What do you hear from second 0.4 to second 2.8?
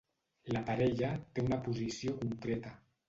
La parella té una posició concreta.